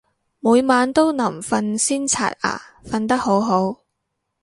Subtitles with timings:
[0.39, 3.81] 每晚都臨瞓先刷牙，瞓得好好